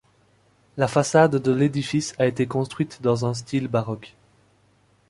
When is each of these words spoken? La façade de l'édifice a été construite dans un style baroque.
La 0.77 0.87
façade 0.87 1.35
de 1.35 1.51
l'édifice 1.51 2.15
a 2.17 2.25
été 2.25 2.47
construite 2.47 3.03
dans 3.03 3.27
un 3.27 3.35
style 3.35 3.67
baroque. 3.67 4.15